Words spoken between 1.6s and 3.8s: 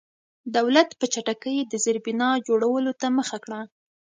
د زېربنا جوړولو ته مخه کړه.